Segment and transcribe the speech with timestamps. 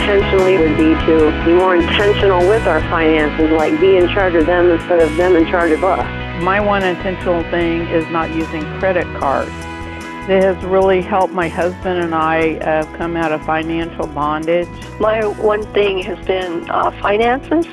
[0.00, 4.46] intentionally would be to be more intentional with our finances, like be in charge of
[4.46, 6.42] them instead of them in charge of us.
[6.42, 9.50] My one intentional thing is not using credit cards.
[10.30, 14.68] It has really helped my husband and I uh, come out of financial bondage.
[14.98, 17.66] My one thing has been uh, finances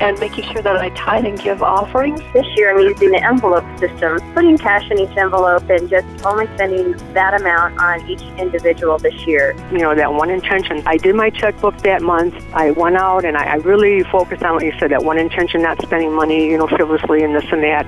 [0.00, 2.20] and making sure that I tithe and give offerings.
[2.32, 6.46] This year I'm using the envelope system, putting cash in each envelope and just only
[6.54, 9.54] spending that amount on each individual this year.
[9.70, 10.82] You know, that one intention.
[10.86, 12.34] I did my checkbook that month.
[12.54, 15.62] I went out and I, I really focused on what you said, that one intention,
[15.62, 17.86] not spending money, you know, frivolously and this and that.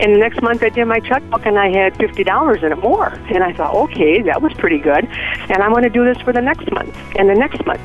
[0.00, 3.08] And the next month I did my checkbook and I had $50 in it more.
[3.28, 5.04] And I thought, okay, that was pretty good.
[5.04, 7.80] And I'm going to do this for the next month and the next month.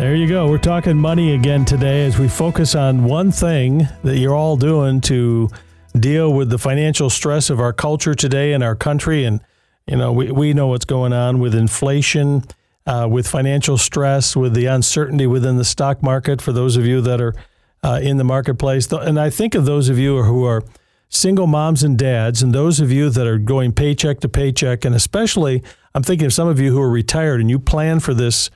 [0.00, 0.48] There you go.
[0.48, 5.02] We're talking money again today as we focus on one thing that you're all doing
[5.02, 5.50] to
[5.94, 9.26] deal with the financial stress of our culture today and our country.
[9.26, 9.42] And,
[9.86, 12.44] you know, we, we know what's going on with inflation,
[12.86, 17.02] uh, with financial stress, with the uncertainty within the stock market for those of you
[17.02, 17.34] that are
[17.82, 18.90] uh, in the marketplace.
[18.90, 20.64] And I think of those of you who are
[21.10, 24.94] single moms and dads, and those of you that are going paycheck to paycheck, and
[24.94, 25.62] especially
[25.94, 28.48] I'm thinking of some of you who are retired and you plan for this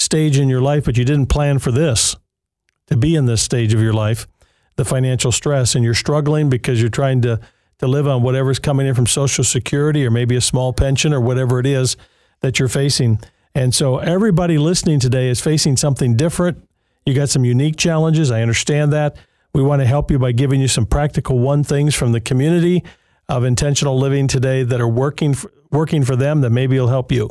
[0.00, 2.16] stage in your life, but you didn't plan for this
[2.86, 4.26] to be in this stage of your life,
[4.76, 7.38] the financial stress, and you're struggling because you're trying to,
[7.78, 11.20] to live on whatever's coming in from Social Security or maybe a small pension or
[11.20, 11.96] whatever it is
[12.40, 13.20] that you're facing.
[13.54, 16.66] And so everybody listening today is facing something different.
[17.04, 18.30] You got some unique challenges.
[18.30, 19.16] I understand that.
[19.52, 22.84] We want to help you by giving you some practical one things from the community
[23.28, 27.12] of intentional living today that are working for, working for them that maybe will help
[27.12, 27.30] you.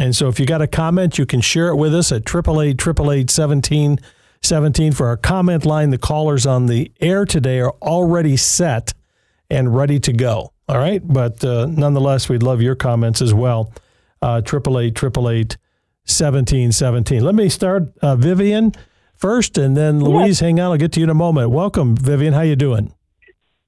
[0.00, 3.30] And so if you got a comment, you can share it with us at 888
[4.42, 5.90] 17 for our comment line.
[5.90, 8.94] The callers on the air today are already set
[9.50, 10.54] and ready to go.
[10.70, 11.06] All right.
[11.06, 13.74] But uh, nonetheless, we'd love your comments as well.
[14.22, 15.58] Uh, 888
[16.06, 17.22] 1717.
[17.22, 18.72] Let me start, uh, Vivian,
[19.14, 20.40] first, and then Louise, yes.
[20.40, 20.72] hang on.
[20.72, 21.50] I'll get to you in a moment.
[21.50, 22.32] Welcome, Vivian.
[22.32, 22.94] How you doing?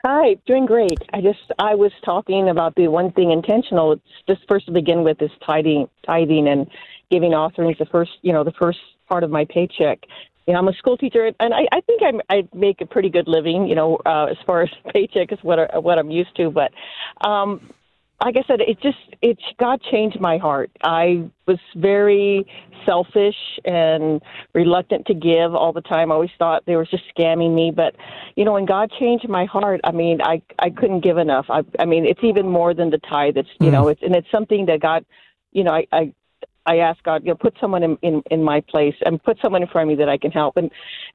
[0.05, 0.99] Hi, doing great.
[1.13, 4.01] I just I was talking about the one thing intentional.
[4.27, 6.67] Just first to begin with is tithing, tithing and
[7.09, 7.79] giving offerings.
[7.79, 10.01] The first, you know, the first part of my paycheck.
[10.49, 13.11] You know, I'm a school teacher, and I, I think I'm, I make a pretty
[13.11, 13.69] good living.
[13.69, 16.51] You know, uh, as far as paycheck is what I, what I'm used to.
[16.51, 16.73] But
[17.25, 17.71] um,
[18.25, 20.73] like I said, it just it God changed my heart.
[20.83, 22.45] I was very
[22.87, 24.21] selfish and
[24.55, 26.11] reluctant to give all the time.
[26.11, 27.95] I always thought they were just scamming me, but
[28.37, 31.47] you know, when God changed my heart, I mean, I I couldn't give enough.
[31.49, 33.37] I I mean, it's even more than the tithe.
[33.37, 33.73] It's you mm.
[33.73, 35.05] know, it's and it's something that God,
[35.53, 36.13] you know, I I
[36.65, 39.63] I ask God, you know, put someone in, in in my place and put someone
[39.63, 40.71] in front of me that I can help, and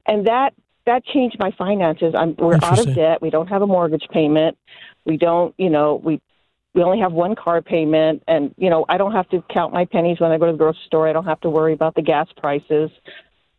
[0.06, 0.54] and that
[0.86, 2.14] that changed my finances.
[2.16, 3.20] I'm we're out of debt.
[3.20, 4.56] We don't have a mortgage payment.
[5.04, 6.20] We don't, you know, we
[6.78, 9.84] we only have one car payment and you know i don't have to count my
[9.84, 11.08] pennies when i go to the grocery store.
[11.08, 12.90] I don't have to worry about the gas prices.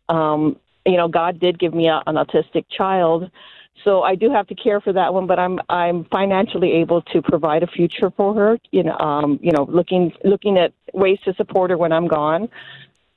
[0.08, 3.30] Um you know god did give me a, an autistic child
[3.84, 7.20] so i do have to care for that one but i'm i'm financially able to
[7.20, 11.34] provide a future for her you know um you know looking looking at ways to
[11.34, 12.48] support her when i'm gone.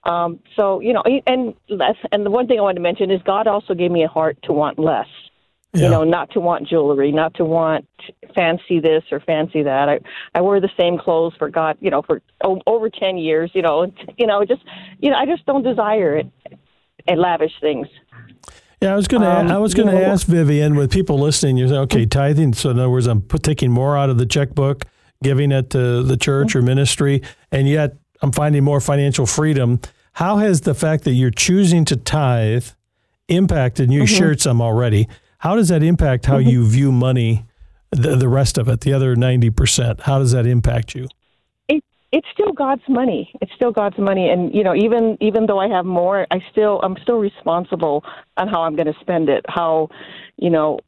[0.03, 3.21] Um so you know and less and the one thing i wanted to mention is
[3.23, 5.07] god also gave me a heart to want less
[5.73, 5.85] yeah.
[5.85, 7.87] You know, not to want jewelry, not to want
[8.35, 9.89] fancy this or fancy that.
[9.89, 9.99] I
[10.35, 13.49] I wear the same clothes for God, you know, for o- over ten years.
[13.55, 14.61] You know, you know, just
[14.99, 16.27] you know, I just don't desire it
[17.07, 17.87] and lavish things.
[18.81, 19.39] Yeah, I was going to.
[19.39, 22.53] Um, I was going to ask Vivian, with people listening, you say, okay, tithing.
[22.53, 24.85] So in other words, I'm taking more out of the checkbook,
[25.23, 26.59] giving it to the church mm-hmm.
[26.59, 29.79] or ministry, and yet I'm finding more financial freedom.
[30.13, 32.67] How has the fact that you're choosing to tithe
[33.27, 33.91] impacted?
[33.91, 34.15] You mm-hmm.
[34.15, 35.07] shared some already.
[35.43, 37.43] How does that impact how you view money,
[37.91, 39.99] the, the rest of it, the other 90%?
[39.99, 41.09] How does that impact you?
[41.67, 41.83] It,
[42.13, 43.29] it's still God's money.
[43.41, 44.29] It's still God's money.
[44.29, 48.05] And, you know, even, even though I have more, I still, I'm still responsible
[48.37, 49.89] on how I'm going to spend it, how,
[50.37, 50.79] you know,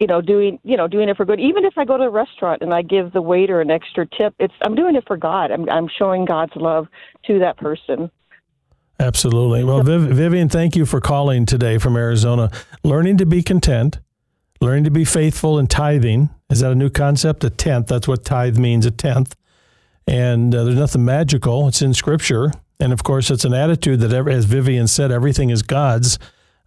[0.00, 1.38] you know, doing you know doing it for good.
[1.38, 4.34] Even if I go to a restaurant and I give the waiter an extra tip,
[4.40, 5.52] it's I'm doing it for God.
[5.52, 6.88] I'm I'm showing God's love
[7.26, 8.10] to that person.
[9.00, 9.64] Absolutely.
[9.64, 12.50] Well, Viv- Vivian, thank you for calling today from Arizona.
[12.82, 13.98] Learning to be content,
[14.60, 16.30] learning to be faithful in tithing.
[16.50, 17.42] Is that a new concept?
[17.44, 17.88] A tenth.
[17.88, 19.34] That's what tithe means, a tenth.
[20.06, 21.66] And uh, there's nothing magical.
[21.66, 22.52] It's in Scripture.
[22.78, 26.18] And of course, it's an attitude that, as Vivian said, everything is God's.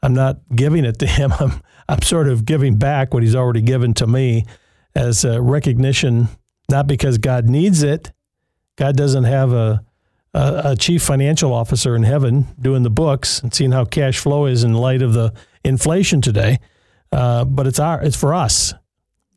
[0.02, 1.32] I'm not giving it to Him.
[1.40, 4.46] I'm, I'm sort of giving back what He's already given to me
[4.96, 6.28] as a recognition,
[6.70, 8.12] not because God needs it.
[8.76, 9.84] God doesn't have a
[10.38, 14.64] a, chief financial officer in heaven doing the books and seeing how cash flow is
[14.64, 16.60] in light of the inflation today.
[17.12, 18.74] Uh, but it's our it's for us.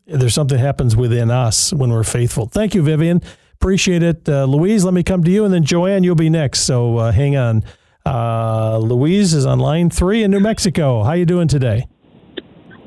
[0.06, 2.46] There's something happens within us when we're faithful.
[2.46, 3.22] Thank you, Vivian.
[3.54, 4.84] Appreciate it, uh, Louise.
[4.84, 6.60] Let me come to you, and then Joanne, you'll be next.
[6.60, 7.62] So uh, hang on.
[8.04, 11.02] Uh, Louise is on line three in New Mexico.
[11.02, 11.86] How you doing today?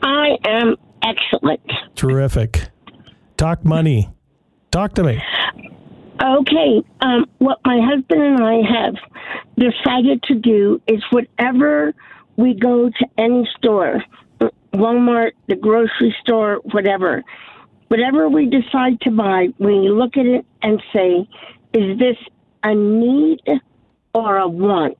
[0.01, 1.61] I am excellent.
[1.95, 2.69] Terrific.
[3.37, 4.09] Talk money.
[4.71, 5.21] Talk to me.
[6.23, 8.95] Okay, um, what my husband and I have
[9.57, 11.93] decided to do is whatever
[12.37, 14.01] we go to any store,
[14.73, 17.23] Walmart, the grocery store, whatever,
[17.89, 21.27] whatever we decide to buy, we look at it and say,
[21.73, 22.15] is this
[22.63, 23.41] a need
[24.13, 24.97] or a want?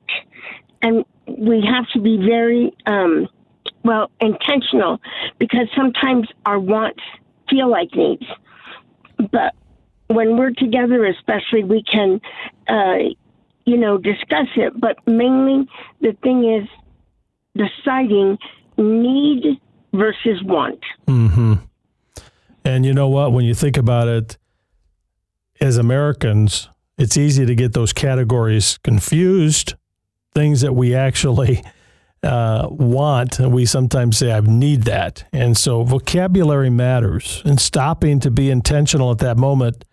[0.82, 3.28] And we have to be very, um,
[3.82, 5.00] well, intentional
[5.38, 7.02] because sometimes our wants
[7.48, 8.26] feel like needs.
[9.32, 9.54] But
[10.08, 12.20] when we're together, especially, we can,
[12.68, 12.98] uh,
[13.64, 14.78] you know, discuss it.
[14.78, 15.66] But mainly,
[16.00, 16.68] the thing is
[17.56, 18.38] deciding
[18.76, 19.60] need
[19.92, 20.80] versus want.
[21.06, 21.54] Mm-hmm.
[22.64, 23.32] And you know what?
[23.32, 24.36] When you think about it,
[25.60, 26.68] as Americans,
[26.98, 29.74] it's easy to get those categories confused.
[30.34, 31.62] Things that we actually
[32.22, 35.24] uh, want, we sometimes say, I need that.
[35.32, 37.42] And so vocabulary matters.
[37.44, 39.84] And stopping to be intentional at that moment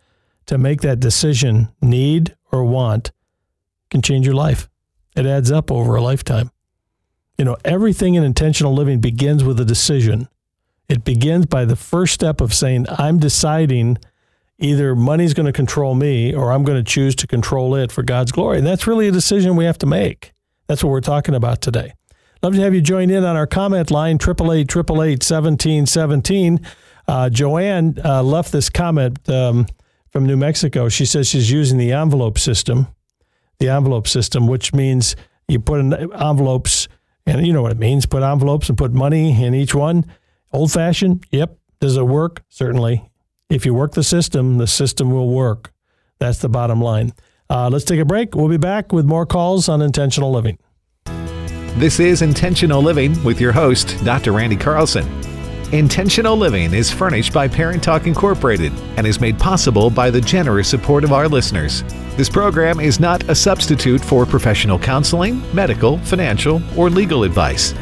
[0.48, 3.12] to make that decision, need or want,
[3.90, 4.70] can change your life.
[5.16, 6.52] It adds up over a lifetime.
[7.38, 10.28] You know, everything in intentional living begins with a decision.
[10.88, 13.98] It begins by the first step of saying, I'm deciding
[14.60, 18.04] either money's going to control me or I'm going to choose to control it for
[18.04, 18.60] God's glory.
[18.60, 20.34] And that's really a decision we have to make.
[20.68, 21.94] That's what we're talking about today.
[22.44, 26.60] Love to have you join in on our comment line, 888 1717.
[27.08, 29.66] Uh, Joanne uh, left this comment um,
[30.12, 30.90] from New Mexico.
[30.90, 32.88] She says she's using the envelope system,
[33.60, 35.16] the envelope system, which means
[35.48, 36.88] you put in envelopes,
[37.25, 40.06] and you know what it means put envelopes and put money in each one.
[40.52, 41.25] Old fashioned?
[41.31, 41.58] Yep.
[41.80, 42.44] Does it work?
[42.50, 43.10] Certainly.
[43.50, 45.74] If you work the system, the system will work.
[46.19, 47.14] That's the bottom line.
[47.50, 48.36] Uh, let's take a break.
[48.36, 50.57] We'll be back with more calls on intentional living.
[51.75, 54.34] This is Intentional Living with your host, Dr.
[54.34, 55.20] Randy Carlson.
[55.71, 60.68] Intentional Living is furnished by Parent Talk Incorporated and is made possible by the generous
[60.68, 61.83] support of our listeners.
[62.18, 67.73] This program is not a substitute for professional counseling, medical, financial, or legal advice.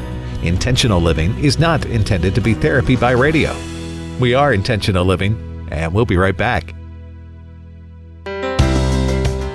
[0.43, 3.55] Intentional living is not intended to be therapy by radio.
[4.19, 6.75] We are Intentional Living, and we'll be right back.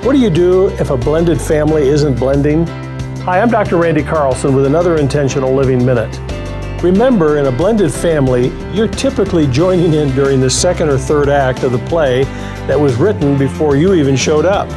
[0.04, 2.66] What do you do if a blended family isn't blending?
[3.18, 3.76] Hi, I'm Dr.
[3.76, 6.33] Randy Carlson with another Intentional Living Minute.
[6.84, 11.62] Remember, in a blended family, you're typically joining in during the second or third act
[11.62, 12.24] of the play
[12.66, 14.68] that was written before you even showed up,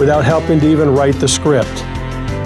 [0.00, 1.84] without helping to even write the script.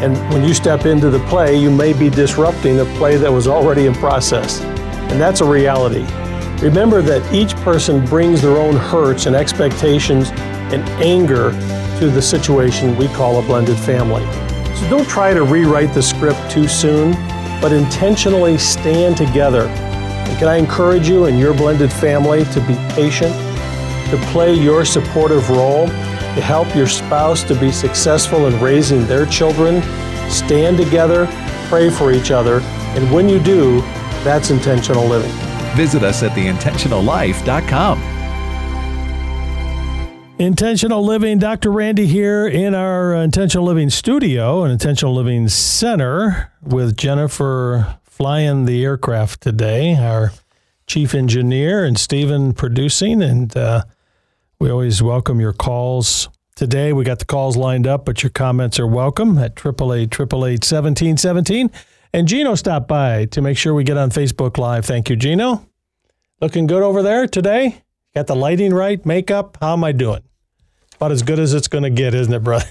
[0.02, 3.48] And when you step into the play, you may be disrupting a play that was
[3.48, 4.60] already in process.
[4.60, 6.04] And that's a reality.
[6.62, 10.28] Remember that each person brings their own hurts and expectations
[10.74, 11.52] and anger
[12.00, 14.26] to the situation we call a blended family.
[14.76, 17.14] So don't try to rewrite the script too soon,
[17.60, 19.66] but intentionally stand together.
[19.66, 23.32] And can I encourage you and your blended family to be patient,
[24.10, 29.24] to play your supportive role, to help your spouse to be successful in raising their
[29.26, 29.82] children.
[30.30, 31.26] Stand together,
[31.68, 32.60] pray for each other,
[32.94, 33.80] and when you do,
[34.22, 35.32] that's intentional living.
[35.76, 38.15] Visit us at theintentionallife.com.
[40.38, 41.72] Intentional Living, Dr.
[41.72, 48.84] Randy here in our Intentional Living studio and Intentional Living Center with Jennifer flying the
[48.84, 50.32] aircraft today, our
[50.86, 53.22] chief engineer, and Stephen producing.
[53.22, 53.84] And uh,
[54.58, 56.28] we always welcome your calls.
[56.54, 61.72] Today we got the calls lined up, but your comments are welcome at 888
[62.12, 64.84] And Gino stopped by to make sure we get on Facebook Live.
[64.84, 65.66] Thank you, Gino.
[66.42, 67.80] Looking good over there today?
[68.16, 69.04] Got the lighting right?
[69.04, 69.58] Makeup?
[69.60, 70.22] How am I doing?
[70.94, 72.64] About as good as it's going to get, isn't it, brother?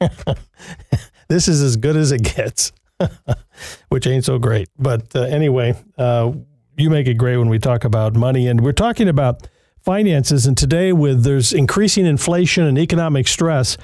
[1.28, 2.70] this is as good as it gets,
[3.88, 4.68] which ain't so great.
[4.78, 6.30] But uh, anyway, uh,
[6.76, 8.46] you make it great when we talk about money.
[8.46, 9.48] And we're talking about
[9.80, 10.46] finances.
[10.46, 13.76] And today, with there's increasing inflation and economic stress,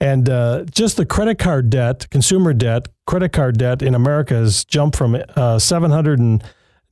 [0.00, 4.64] and uh, just the credit card debt, consumer debt, credit card debt in America has
[4.64, 5.58] jumped from uh,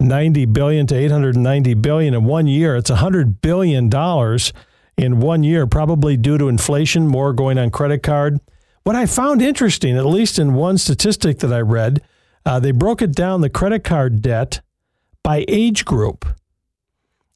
[0.00, 2.76] 790 billion to 890 billion in one year.
[2.76, 4.52] It's 100 billion dollars
[4.97, 8.38] in one year, probably due to inflation, more going on credit card.
[8.85, 12.00] What I found interesting, at least in one statistic that I read,
[12.47, 14.61] uh, they broke it down the credit card debt
[15.25, 16.25] by age group.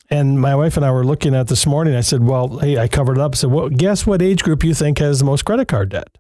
[0.09, 1.97] And my wife and I were looking at this morning.
[1.97, 4.63] I said, "Well, hey, I covered it up." I said, "Well, guess what age group
[4.63, 6.17] you think has the most credit card debt?"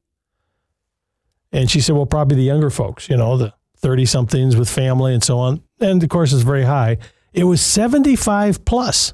[1.52, 3.08] And she said, "Well, probably the younger folks.
[3.08, 6.98] You know, the thirty-somethings with family and so on." And of course, it's very high.
[7.32, 9.12] It was seventy-five plus.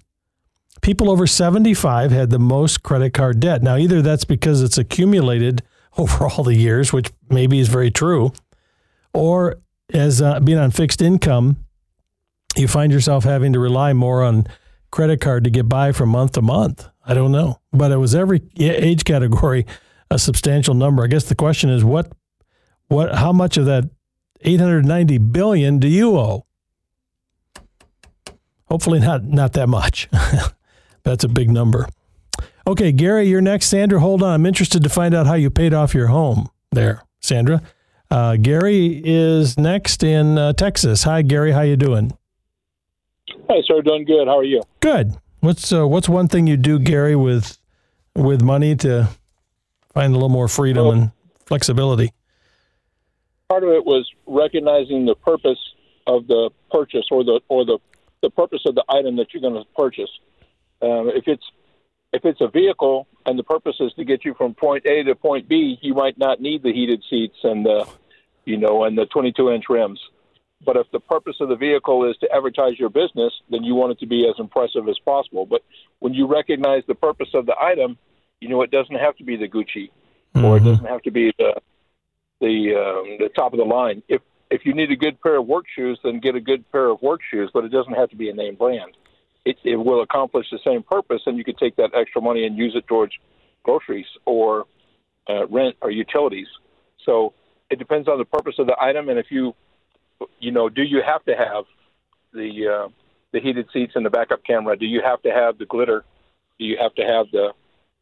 [0.82, 3.62] People over seventy-five had the most credit card debt.
[3.62, 5.62] Now, either that's because it's accumulated
[5.98, 8.32] over all the years, which maybe is very true,
[9.12, 9.56] or
[9.92, 11.64] as uh, being on fixed income,
[12.56, 14.46] you find yourself having to rely more on
[14.90, 16.88] credit card to get by from month to month.
[17.04, 19.66] I don't know, but it was every age category
[20.10, 21.04] a substantial number.
[21.04, 22.12] I guess the question is what
[22.88, 23.84] what how much of that
[24.42, 26.46] 890 billion do you owe?
[28.68, 30.08] Hopefully not not that much.
[31.02, 31.88] That's a big number.
[32.66, 33.66] Okay, Gary, you're next.
[33.66, 34.34] Sandra, hold on.
[34.34, 37.62] I'm interested to find out how you paid off your home there, Sandra.
[38.10, 41.04] Uh, Gary is next in uh, Texas.
[41.04, 41.52] Hi, Gary.
[41.52, 42.16] How you doing?
[43.48, 43.80] Hi, sir.
[43.80, 44.26] Doing good.
[44.26, 44.62] How are you?
[44.80, 45.16] Good.
[45.40, 47.58] What's uh, what's one thing you do, Gary, with
[48.14, 49.08] with money to
[49.94, 51.10] find a little more freedom well, and
[51.46, 52.12] flexibility?
[53.48, 55.58] Part of it was recognizing the purpose
[56.06, 57.78] of the purchase or the or the
[58.22, 60.10] the purpose of the item that you're going to purchase.
[60.80, 61.44] Um, if it's
[62.12, 65.14] if it's a vehicle and the purpose is to get you from point A to
[65.14, 67.87] point B, you might not need the heated seats and the
[68.44, 70.00] you know and the 22 inch rims.
[70.64, 73.92] But if the purpose of the vehicle is to advertise your business, then you want
[73.92, 75.46] it to be as impressive as possible.
[75.46, 75.62] But
[76.00, 77.96] when you recognize the purpose of the item,
[78.40, 79.90] you know it doesn't have to be the Gucci,
[80.34, 80.44] mm-hmm.
[80.44, 80.70] or it mm-hmm.
[80.70, 81.54] doesn't have to be the
[82.40, 84.02] the um, the top of the line.
[84.08, 86.88] If if you need a good pair of work shoes, then get a good pair
[86.88, 88.96] of work shoes, but it doesn't have to be a name brand.
[89.44, 92.56] It, it will accomplish the same purpose, and you could take that extra money and
[92.56, 93.12] use it towards
[93.62, 94.66] groceries or
[95.28, 96.48] uh, rent or utilities.
[97.04, 97.34] So
[97.70, 99.54] it depends on the purpose of the item, and if you,
[100.40, 101.64] you know, do you have to have
[102.32, 102.88] the uh,
[103.32, 104.76] the heated seats and the backup camera?
[104.76, 106.04] Do you have to have the glitter?
[106.58, 107.52] Do you have to have the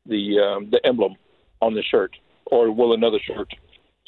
[0.06, 1.16] the um, the emblem
[1.60, 3.48] on the shirt, or will another shirt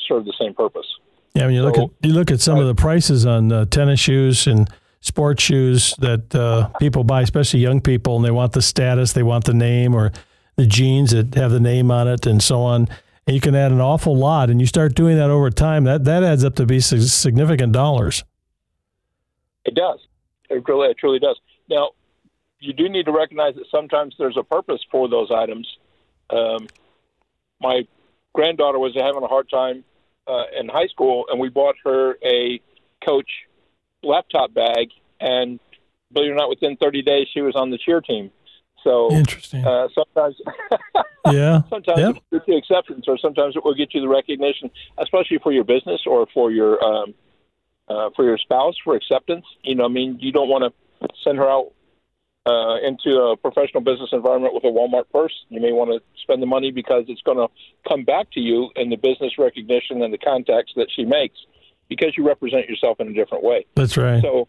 [0.06, 0.86] serve the same purpose?
[1.34, 3.64] Yeah, when you look so, at you look at some of the prices on uh,
[3.66, 4.68] tennis shoes and
[5.00, 9.22] sports shoes that uh, people buy, especially young people, and they want the status, they
[9.22, 10.12] want the name, or
[10.56, 12.88] the jeans that have the name on it, and so on.
[13.26, 15.84] And you can add an awful lot, and you start doing that over time.
[15.84, 18.24] That that adds up to be significant dollars.
[19.64, 20.00] It does.
[20.48, 21.38] It really, it truly does.
[21.68, 21.90] Now,
[22.58, 25.68] you do need to recognize that sometimes there's a purpose for those items.
[26.30, 26.66] Um,
[27.60, 27.86] my
[28.32, 29.84] granddaughter was having a hard time
[30.28, 32.60] uh, in high school, and we bought her a
[33.04, 33.30] Coach
[34.02, 34.88] laptop bag,
[35.20, 35.60] and
[36.12, 38.30] believe it or not, within 30 days she was on the cheer team.
[38.84, 39.66] So interesting.
[39.66, 40.36] Uh, sometimes,
[41.30, 42.16] yeah, sometimes yep.
[42.30, 46.00] it's the acceptance, or sometimes it will get you the recognition, especially for your business
[46.06, 47.14] or for your um,
[47.88, 49.44] uh, for your spouse for acceptance.
[49.62, 51.72] You know, I mean, you don't want to send her out
[52.46, 55.34] uh, into a professional business environment with a Walmart purse.
[55.48, 57.48] You may want to spend the money because it's going to
[57.88, 61.36] come back to you in the business recognition and the contacts that she makes
[61.88, 63.66] because you represent yourself in a different way.
[63.74, 64.22] That's right.
[64.22, 64.48] So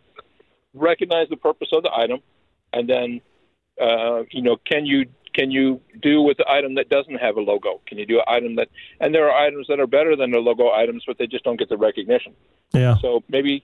[0.73, 2.19] recognize the purpose of the item,
[2.73, 3.21] and then
[3.81, 7.41] uh, you know can you can you do with the item that doesn't have a
[7.41, 7.81] logo?
[7.85, 8.69] Can you do an item that
[8.99, 11.57] and there are items that are better than the logo items, but they just don't
[11.57, 12.33] get the recognition.
[12.73, 12.95] Yeah.
[13.01, 13.63] So maybe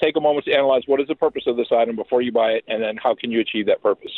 [0.00, 2.50] take a moment to analyze what is the purpose of this item before you buy
[2.50, 4.12] it, and then how can you achieve that purpose.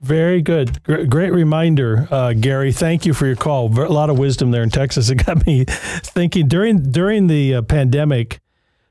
[0.00, 0.82] Very good.
[0.84, 2.72] Great reminder, uh, Gary.
[2.72, 3.66] Thank you for your call.
[3.78, 5.08] A lot of wisdom there in Texas.
[5.14, 8.40] It got me thinking during during the uh, pandemic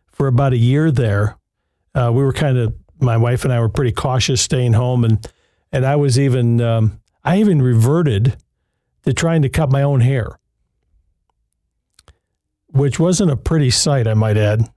[0.07, 1.38] for about a year there.
[1.93, 5.31] Uh, we were kind of my wife and I were pretty cautious staying home, and
[5.72, 8.38] and I was even um, I even reverted
[9.03, 10.39] to trying to cut my own hair,
[12.69, 14.69] which wasn't a pretty sight, I might add.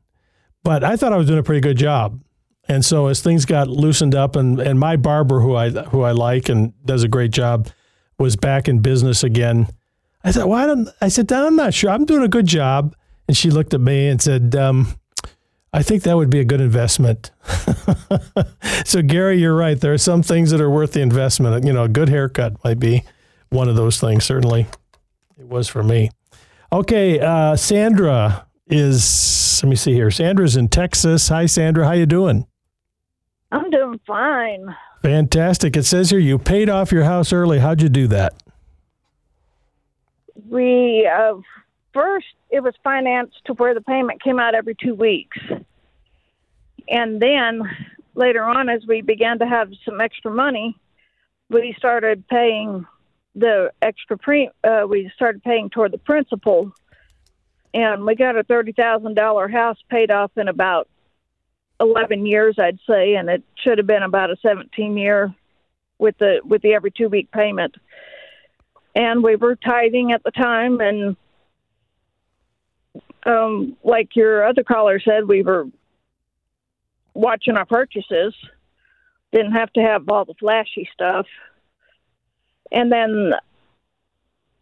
[0.66, 2.20] But I thought I was doing a pretty good job.
[2.66, 6.10] And so as things got loosened up and, and my barber who I who I
[6.10, 7.68] like and does a great job
[8.18, 9.68] was back in business again.
[10.24, 11.90] I said, "Why don't I said, I'm not sure.
[11.90, 12.96] I'm doing a good job."
[13.28, 14.88] And she looked at me and said, um,
[15.72, 17.30] I think that would be a good investment.
[18.84, 19.80] so Gary, you're right.
[19.80, 21.64] There are some things that are worth the investment.
[21.64, 23.04] You know, a good haircut might be
[23.50, 24.24] one of those things.
[24.24, 24.66] Certainly,
[25.38, 26.10] it was for me.
[26.72, 29.04] Okay, uh, Sandra is
[29.62, 30.10] let me see here.
[30.10, 31.28] Sandra's in Texas.
[31.28, 31.86] Hi, Sandra.
[31.86, 32.46] How you doing?
[33.52, 34.74] I'm doing fine.
[35.02, 35.76] Fantastic.
[35.76, 37.58] It says here you paid off your house early.
[37.58, 38.34] How'd you do that?
[40.48, 41.34] We uh,
[41.92, 45.38] first it was financed to where the payment came out every two weeks,
[46.88, 47.62] and then
[48.14, 50.76] later on, as we began to have some extra money,
[51.50, 52.84] we started paying
[53.34, 54.50] the extra pre.
[54.64, 56.72] Uh, we started paying toward the principal
[57.74, 60.88] and we got a thirty thousand dollar house paid off in about
[61.80, 65.34] eleven years, I'd say, and it should have been about a seventeen year
[65.98, 67.74] with the with the every two week payment.
[68.94, 71.16] And we were tithing at the time, and
[73.26, 75.66] um, like your other caller said, we were
[77.12, 78.34] watching our purchases.
[79.32, 81.26] Didn't have to have all the flashy stuff.
[82.72, 83.32] And then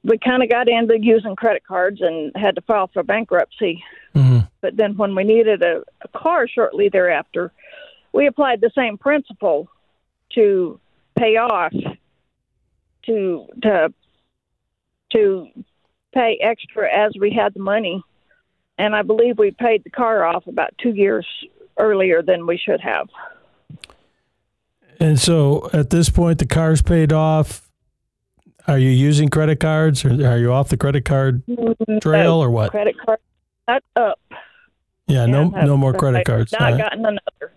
[0.04, 3.82] we kind of got into using credit cards and had to file for bankruptcy.
[4.14, 4.40] Mm-hmm.
[4.60, 7.52] But then when we needed a, a car shortly thereafter,
[8.12, 9.68] we applied the same principle
[10.34, 10.78] to
[11.18, 11.72] pay off
[13.06, 13.92] to to
[15.12, 15.48] to
[16.12, 18.02] pay extra as we had the money.
[18.78, 21.26] And I believe we paid the car off about two years
[21.78, 23.08] earlier than we should have.
[25.00, 27.63] And so at this point, the car's paid off.
[28.66, 31.42] Are you using credit cards or are you off the credit card
[32.00, 32.70] trail or what?
[32.70, 33.18] Credit card
[33.68, 34.18] not up.
[35.06, 36.52] Yeah, no, no more credit cards.
[36.52, 36.78] Not All right.
[36.78, 37.52] gotten another.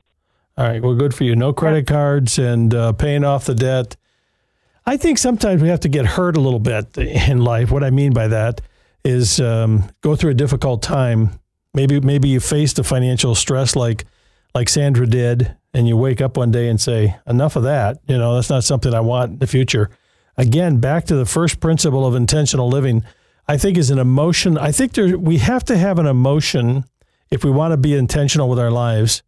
[0.58, 0.82] All right.
[0.82, 1.36] Well, good for you.
[1.36, 3.96] No credit cards and uh, paying off the debt.
[4.86, 7.72] I think sometimes we have to get hurt a little bit in life.
[7.72, 8.62] What I mean by that
[9.04, 11.40] is um, go through a difficult time.
[11.74, 14.06] Maybe maybe you faced a financial stress like
[14.56, 18.18] like Sandra did, and you wake up one day and say, "Enough of that." You
[18.18, 19.90] know, that's not something I want in the future.
[20.38, 23.04] Again, back to the first principle of intentional living.
[23.48, 24.58] I think is an emotion.
[24.58, 26.84] I think there we have to have an emotion
[27.32, 29.24] if we want to be intentional with our lives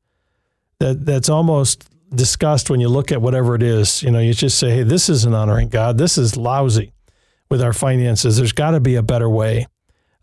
[0.79, 4.03] that that's almost disgust when you look at whatever it is.
[4.03, 5.97] You know, you just say, "Hey, this isn't honoring God.
[5.97, 6.91] This is lousy
[7.49, 8.37] with our finances.
[8.37, 9.67] There's got to be a better way.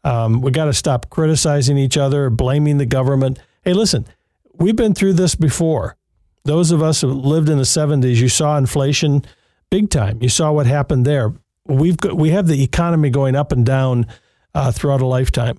[0.04, 3.40] Um, we got to stop criticizing each other, blaming the government.
[3.62, 4.06] Hey, listen,
[4.54, 5.96] we've been through this before.
[6.44, 9.24] Those of us who lived in the '70s, you saw inflation
[9.70, 10.18] big time.
[10.22, 11.34] You saw what happened there.
[11.66, 14.06] We've got, we have the economy going up and down
[14.54, 15.58] uh, throughout a lifetime.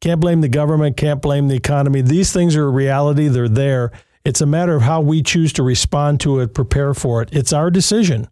[0.00, 0.96] Can't blame the government.
[0.96, 2.02] Can't blame the economy.
[2.02, 3.28] These things are a reality.
[3.28, 3.92] They're there.
[4.24, 7.28] It's a matter of how we choose to respond to it, prepare for it.
[7.32, 8.28] It's our decision.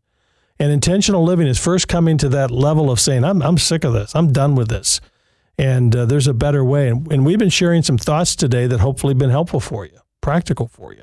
[0.58, 3.92] And intentional living is first coming to that level of saying, I'm, I'm sick of
[3.92, 4.14] this.
[4.14, 5.00] I'm done with this.
[5.58, 6.88] And uh, there's a better way.
[6.88, 10.66] And, and we've been sharing some thoughts today that hopefully been helpful for you, practical
[10.66, 11.02] for you.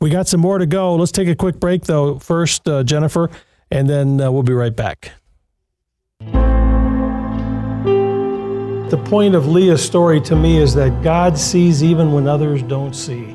[0.00, 0.96] We got some more to go.
[0.96, 3.30] Let's take a quick break, though, first, uh, Jennifer,
[3.74, 5.10] and then uh, we'll be right back.
[8.88, 12.94] The point of Leah's story to me is that God sees even when others don't
[12.94, 13.34] see.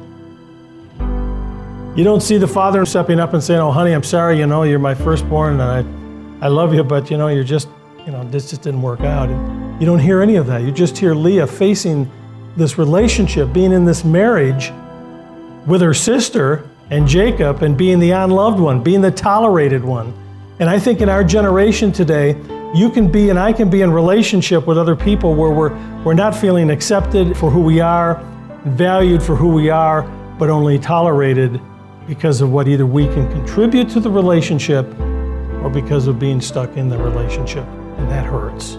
[1.97, 4.37] You don't see the father stepping up and saying, "Oh, honey, I'm sorry.
[4.39, 5.61] You know, you're my firstborn, and
[6.41, 7.67] I, I love you, but you know, you're just,
[8.05, 10.61] you know, this just didn't work out." And you don't hear any of that.
[10.61, 12.09] You just hear Leah facing
[12.55, 14.71] this relationship, being in this marriage
[15.67, 20.13] with her sister and Jacob, and being the unloved one, being the tolerated one.
[20.59, 22.35] And I think in our generation today,
[22.75, 26.13] you can be and I can be in relationship with other people where we're we're
[26.13, 28.21] not feeling accepted for who we are,
[28.65, 30.03] valued for who we are,
[30.37, 31.59] but only tolerated
[32.07, 34.85] because of what either we can contribute to the relationship
[35.63, 37.65] or because of being stuck in the relationship.
[37.97, 38.77] And that hurts.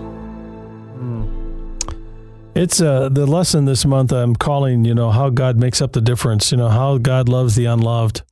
[2.54, 6.00] It's uh, the lesson this month I'm calling, you know, how God makes up the
[6.00, 8.22] difference, you know, how God loves the unloved.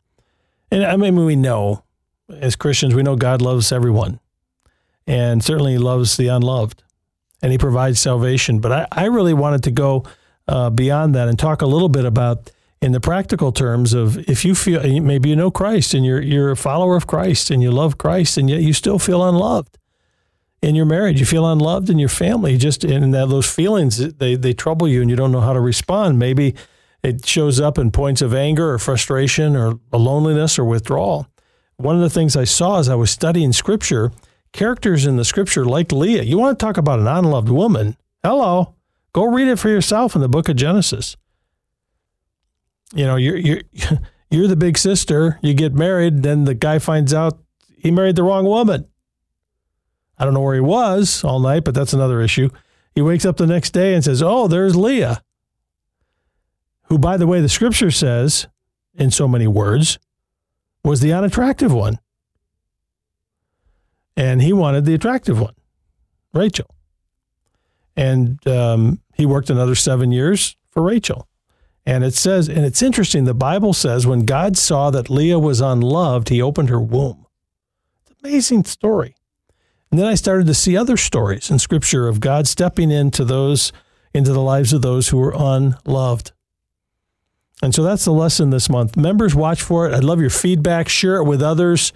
[0.73, 1.85] And I mean, we know
[2.31, 4.21] as Christians, we know God loves everyone
[5.07, 6.83] and certainly loves the unloved
[7.43, 8.59] and he provides salvation.
[8.59, 10.05] But I, I really wanted to go
[10.47, 14.45] uh, beyond that and talk a little bit about in the practical terms of if
[14.45, 17.71] you feel maybe you know Christ and you're you're a follower of Christ and you
[17.71, 19.79] love Christ and yet you still feel unloved
[20.61, 24.37] in your marriage, you feel unloved in your family, just and that those feelings they
[24.37, 26.19] they trouble you and you don't know how to respond.
[26.19, 26.55] Maybe
[27.03, 31.29] it shows up in points of anger or frustration or loneliness or withdrawal.
[31.79, 34.13] One of the things I saw as I was studying Scripture,
[34.53, 36.23] characters in the Scripture like Leah.
[36.23, 37.97] You want to talk about an unloved woman?
[38.23, 38.75] Hello,
[39.13, 41.17] go read it for yourself in the Book of Genesis
[42.95, 43.61] you know, you're you're
[44.31, 45.39] you're the big sister.
[45.43, 47.39] You get married, then the guy finds out
[47.77, 48.87] he married the wrong woman.
[50.19, 52.51] I don't know where he was all night, but that's another issue.
[52.95, 55.23] He wakes up the next day and says, "Oh, there's Leah."
[56.85, 58.47] Who by the way the scripture says
[58.95, 59.99] in so many words
[60.89, 61.99] was the unattractive one.
[64.17, 65.55] And he wanted the attractive one,
[66.33, 66.75] Rachel.
[67.95, 71.29] And um, he worked another seven years for Rachel.
[71.85, 75.61] And it says, and it's interesting, the Bible says when God saw that Leah was
[75.61, 77.27] unloved, he opened her womb.
[78.03, 79.15] It's an amazing story.
[79.91, 83.73] And then I started to see other stories in scripture of God stepping into those,
[84.13, 86.33] into the lives of those who were unloved.
[87.63, 88.95] And so that's the lesson this month.
[88.97, 89.95] Members, watch for it.
[89.95, 90.89] I'd love your feedback.
[90.89, 91.93] Share it with others.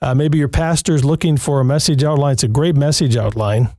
[0.00, 2.34] Uh, maybe your pastor's looking for a message outline.
[2.34, 3.70] It's a great message outline.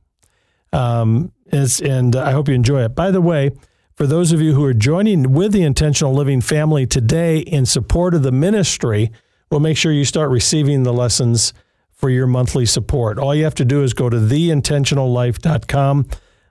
[0.72, 2.94] Um, and I hope you enjoy it.
[2.94, 3.50] By the way,
[3.94, 8.14] for those of you who are joining with the Intentional Living family today in support
[8.14, 9.12] of the ministry,
[9.50, 11.52] we'll make sure you start receiving the lessons
[11.90, 13.18] for your monthly support.
[13.18, 16.06] All you have to do is go to theintentionallife.com.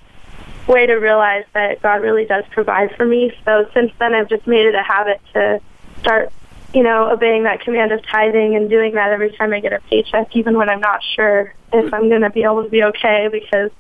[0.68, 3.32] way to realize that God really does provide for me.
[3.46, 5.62] So since then, I've just made it a habit to
[6.02, 6.34] start,
[6.74, 9.80] you know, obeying that command of tithing and doing that every time I get a
[9.90, 13.28] paycheck, even when I'm not sure if I'm going to be able to be okay,
[13.32, 13.72] because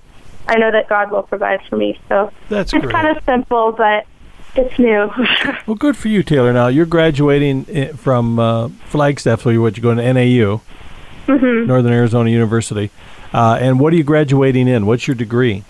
[0.47, 1.99] I know that God will provide for me.
[2.09, 2.93] So That's it's great.
[2.95, 4.05] kind of simple, but
[4.55, 5.11] it's new.
[5.67, 6.51] Well, good for you, Taylor.
[6.51, 10.57] Now you're graduating from uh, Flagstaff, so you're what you're going to NAU,
[11.27, 12.89] hmm Northern Arizona University.
[13.31, 14.87] Uh, and what are you graduating in?
[14.87, 15.63] What's your degree?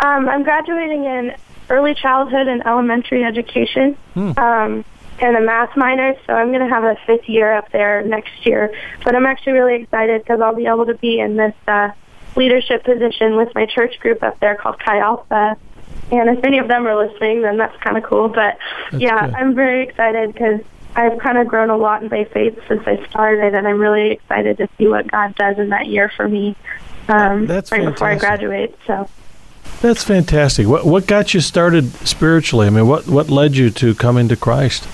[0.00, 1.34] Um, I'm graduating in
[1.68, 4.32] early childhood and elementary education, Hmm.
[4.38, 4.84] um,
[5.22, 6.14] and a math minor.
[6.26, 8.74] So I'm going to have a fifth year up there next year.
[9.04, 11.90] But I'm actually really excited because I'll be able to be in this uh,
[12.36, 15.56] leadership position with my church group up there called Chi Alpha.
[16.10, 18.28] And if any of them are listening, then that's kind of cool.
[18.28, 18.58] But
[18.90, 19.34] That's yeah, good.
[19.34, 20.60] I'm very excited because
[20.94, 24.10] I've kind of grown a lot in my faith since I started, and I'm really
[24.10, 26.54] excited to see what God does in that year for me.
[27.08, 28.76] Um, That's right before I graduate.
[28.86, 29.08] So.
[29.80, 30.66] That's fantastic.
[30.66, 32.66] What what got you started spiritually?
[32.66, 34.86] I mean, what what led you to coming to Christ?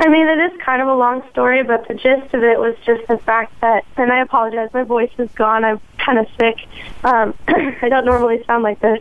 [0.00, 2.76] I mean, it is kind of a long story, but the gist of it was
[2.86, 5.64] just the fact that, and I apologize, my voice is gone.
[5.64, 6.56] I'm kind of sick.
[7.02, 9.00] Um, I don't normally sound like this.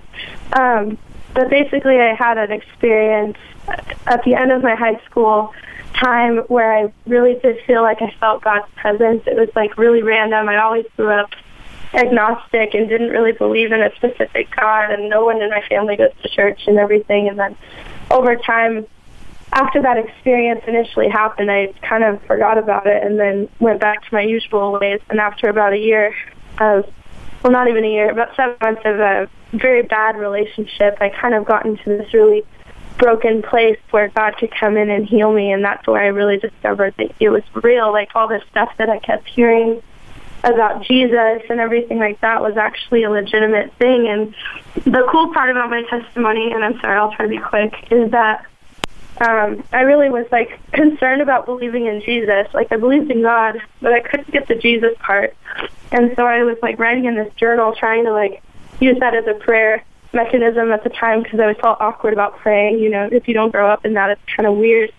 [0.54, 0.98] Um,
[1.36, 3.38] but basically, I had an experience
[4.08, 5.54] at the end of my high school
[5.94, 9.22] time where I really did feel like I felt God's presence.
[9.28, 10.50] It was like really random.
[10.50, 11.30] I always grew up
[11.94, 15.96] agnostic and didn't really believe in a specific God, and no one in my family
[15.96, 17.28] goes to church and everything.
[17.28, 17.56] And then
[18.10, 18.88] over time,
[19.54, 24.04] after that experience initially happened, I kind of forgot about it and then went back
[24.08, 25.00] to my usual ways.
[25.10, 26.14] And after about a year
[26.60, 26.86] of,
[27.44, 31.34] well, not even a year, about seven months of a very bad relationship, I kind
[31.34, 32.44] of got into this really
[32.98, 35.52] broken place where God could come in and heal me.
[35.52, 37.92] And that's where I really discovered that it was real.
[37.92, 39.82] Like all this stuff that I kept hearing
[40.44, 44.08] about Jesus and everything like that was actually a legitimate thing.
[44.08, 44.36] And
[44.84, 48.12] the cool part about my testimony, and I'm sorry, I'll try to be quick, is
[48.12, 48.46] that
[49.22, 52.48] um, I really was like concerned about believing in Jesus.
[52.54, 55.36] Like I believed in God, but I couldn't get the Jesus part.
[55.92, 58.44] And so I was like writing in this journal, trying to like
[58.80, 62.38] use that as a prayer mechanism at the time because I always felt awkward about
[62.38, 62.80] praying.
[62.80, 64.92] You know, if you don't grow up in that, it's kind of weird.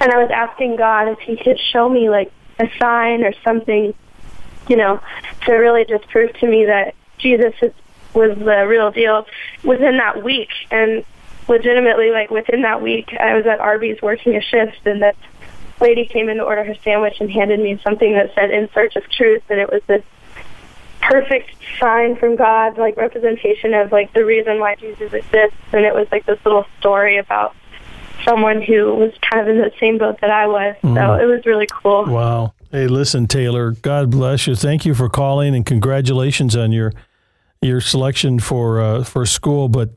[0.00, 3.94] And I was asking God if He could show me like a sign or something,
[4.68, 5.00] you know,
[5.46, 7.72] to really just prove to me that Jesus is,
[8.12, 9.26] was the real deal
[9.62, 10.50] within that week.
[10.70, 11.04] And
[11.48, 15.16] legitimately, like within that week, I was at Arby's working a shift, and that
[15.80, 18.96] lady came in to order her sandwich and handed me something that said "In Search
[18.96, 20.02] of Truth," and it was this
[21.00, 25.94] perfect sign from God, like representation of like the reason why Jesus exists, and it
[25.94, 27.54] was like this little story about
[28.24, 30.76] someone who was kind of in the same boat that I was.
[30.82, 31.22] So Mhm.
[31.22, 32.04] it was really cool.
[32.06, 32.52] Wow.
[32.72, 33.72] Hey, listen, Taylor.
[33.72, 34.54] God bless you.
[34.54, 36.92] Thank you for calling, and congratulations on your
[37.60, 39.68] your selection for uh, for school.
[39.68, 39.90] But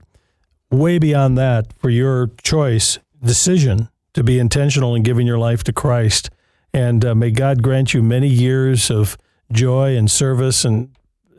[0.72, 5.74] way beyond that, for your choice decision to be intentional in giving your life to
[5.74, 6.30] Christ,
[6.74, 9.18] and uh, may God grant you many years of
[9.52, 10.90] joy and service and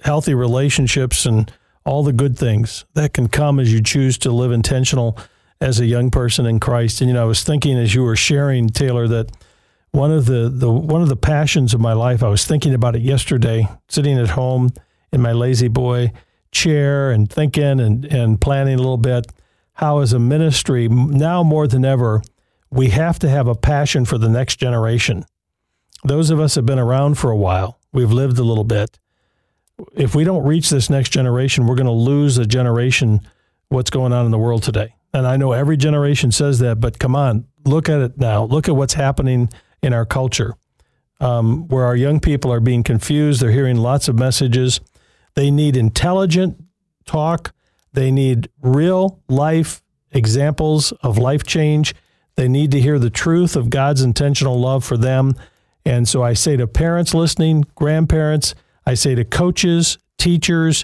[0.03, 1.53] healthy relationships and
[1.85, 5.19] all the good things that can come as you choose to live intentional
[5.61, 7.01] as a young person in Christ.
[7.01, 9.31] And you know, I was thinking as you were sharing, Taylor, that
[9.91, 12.95] one of the, the one of the passions of my life, I was thinking about
[12.95, 14.71] it yesterday, sitting at home
[15.13, 16.13] in my lazy boy
[16.51, 19.27] chair and thinking and, and planning a little bit,
[19.75, 22.23] how as a ministry, now more than ever,
[22.71, 25.25] we have to have a passion for the next generation.
[26.05, 27.79] Those of us have been around for a while.
[27.93, 28.99] We've lived a little bit.
[29.95, 33.21] If we don't reach this next generation, we're going to lose a generation
[33.69, 34.95] what's going on in the world today.
[35.13, 38.45] And I know every generation says that, but come on, look at it now.
[38.45, 39.51] Look at what's happening
[39.83, 40.55] in our culture,
[41.21, 43.41] um, where our young people are being confused.
[43.41, 44.81] They're hearing lots of messages.
[45.39, 46.61] They need intelligent
[47.07, 47.55] talk.
[47.93, 51.95] They need real life examples of life change.
[52.35, 55.37] They need to hear the truth of God's intentional love for them.
[55.85, 60.83] And so I say to parents listening, grandparents, I say to coaches, teachers,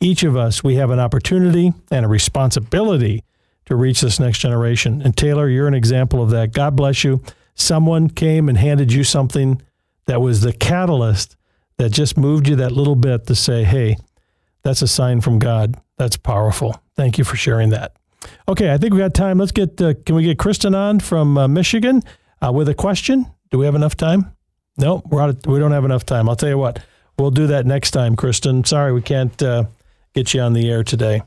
[0.00, 3.24] each of us, we have an opportunity and a responsibility
[3.64, 5.00] to reach this next generation.
[5.00, 6.52] And Taylor, you're an example of that.
[6.52, 7.22] God bless you.
[7.54, 9.62] Someone came and handed you something
[10.04, 11.38] that was the catalyst
[11.76, 13.96] that just moved you that little bit to say, hey,
[14.62, 15.76] that's a sign from God.
[15.96, 16.80] That's powerful.
[16.96, 17.96] Thank you for sharing that.
[18.48, 19.38] Okay, I think we got time.
[19.38, 22.02] Let's get, uh, can we get Kristen on from uh, Michigan
[22.40, 23.26] uh, with a question?
[23.50, 24.34] Do we have enough time?
[24.76, 26.28] No, we're we don't have enough time.
[26.28, 26.80] I'll tell you what,
[27.18, 28.64] we'll do that next time, Kristen.
[28.64, 29.64] Sorry, we can't uh,
[30.14, 31.22] get you on the air today.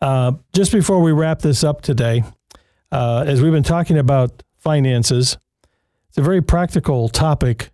[0.00, 2.22] Uh, just before we wrap this up today,
[2.92, 5.36] uh, as we've been talking about finances,
[6.08, 7.70] it's a very practical topic.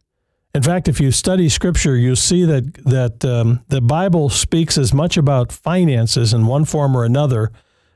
[0.55, 4.93] In fact, if you study Scripture, you'll see that that um, the Bible speaks as
[4.93, 7.51] much about finances in one form or another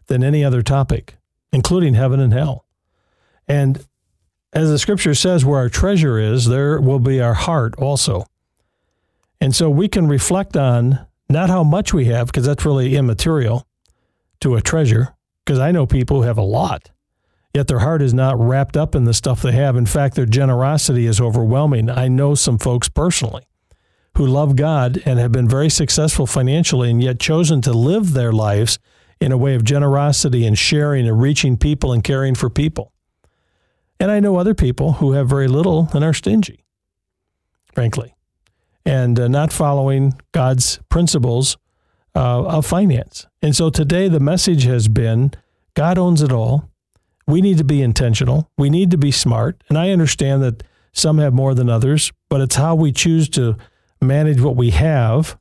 [0.06, 1.16] than any other topic,
[1.52, 2.64] including heaven and hell.
[3.46, 3.84] And
[4.52, 8.24] as the Scripture says, where our treasure is, there will be our heart also.
[9.38, 13.66] And so we can reflect on not how much we have, because that's really immaterial,
[14.40, 15.14] to a treasure
[15.44, 16.90] because I know people who have a lot,
[17.56, 19.76] yet their heart is not wrapped up in the stuff they have.
[19.76, 21.88] In fact, their generosity is overwhelming.
[21.88, 23.46] I know some folks personally
[24.18, 28.30] who love God and have been very successful financially and yet chosen to live their
[28.30, 28.78] lives
[29.22, 32.92] in a way of generosity and sharing and reaching people and caring for people.
[33.98, 36.62] And I know other people who have very little and are stingy,
[37.72, 38.14] frankly,
[38.84, 41.56] and uh, not following God's principles
[42.14, 43.26] uh, of finance.
[43.40, 45.32] And so today the message has been
[45.72, 46.68] God owns it all.
[47.26, 48.50] We need to be intentional.
[48.56, 49.62] We need to be smart.
[49.68, 50.62] And I understand that
[50.92, 53.56] some have more than others, but it's how we choose to
[54.00, 55.38] manage what we have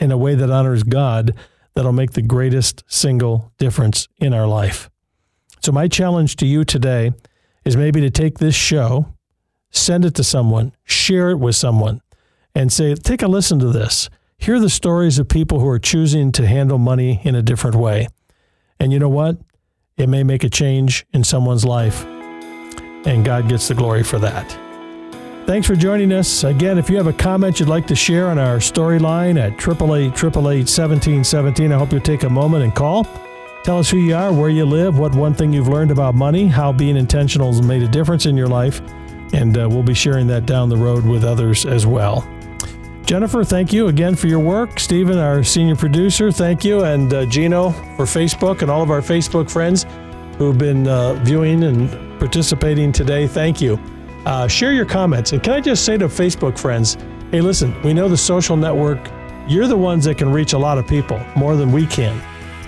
[0.00, 1.34] in a way that honors God
[1.74, 4.88] that'll make the greatest single difference in our life.
[5.62, 7.12] So, my challenge to you today
[7.64, 9.14] is maybe to take this show,
[9.70, 12.00] send it to someone, share it with someone,
[12.54, 14.08] and say, take a listen to this.
[14.38, 18.08] Hear the stories of people who are choosing to handle money in a different way.
[18.78, 19.38] And you know what?
[19.96, 24.50] It may make a change in someone's life, and God gets the glory for that.
[25.46, 26.42] Thanks for joining us.
[26.42, 31.72] Again, if you have a comment you'd like to share on our storyline at 888
[31.72, 33.06] I hope you'll take a moment and call.
[33.62, 36.48] Tell us who you are, where you live, what one thing you've learned about money,
[36.48, 38.80] how being intentional has made a difference in your life,
[39.32, 42.28] and uh, we'll be sharing that down the road with others as well.
[43.06, 44.80] Jennifer, thank you again for your work.
[44.80, 46.84] Stephen, our senior producer, thank you.
[46.84, 49.84] And uh, Gino for Facebook and all of our Facebook friends
[50.38, 53.78] who've been uh, viewing and participating today, thank you.
[54.24, 55.32] Uh, share your comments.
[55.32, 56.96] And can I just say to Facebook friends,
[57.30, 59.10] hey, listen, we know the social network,
[59.46, 62.18] you're the ones that can reach a lot of people more than we can.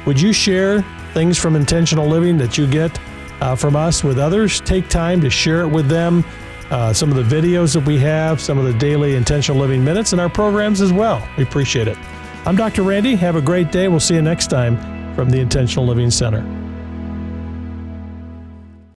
[0.05, 0.83] Would you share
[1.15, 3.01] things from intentional living that you get
[3.41, 4.61] uh, from us with others?
[4.61, 6.23] Take time to share it with them
[6.71, 10.13] uh, some of the videos that we have, some of the daily intentional living minutes,
[10.13, 11.27] and our programs as well.
[11.37, 11.99] We appreciate it.
[12.47, 12.83] I'm Dr.
[12.83, 13.17] Randy.
[13.17, 13.89] Have a great day.
[13.89, 14.77] We'll see you next time
[15.15, 16.56] from the Intentional Living Center.